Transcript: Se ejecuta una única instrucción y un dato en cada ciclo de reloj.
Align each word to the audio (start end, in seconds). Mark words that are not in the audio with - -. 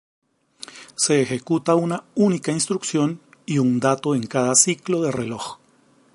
Se 0.95 1.21
ejecuta 1.21 1.75
una 1.75 2.05
única 2.15 2.51
instrucción 2.51 3.21
y 3.45 3.59
un 3.59 3.79
dato 3.79 4.15
en 4.15 4.25
cada 4.25 4.55
ciclo 4.55 4.99
de 5.03 5.11
reloj. 5.11 5.59